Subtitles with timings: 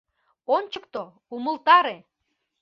[0.55, 1.03] Ончыкто,
[1.35, 1.97] умылтаре!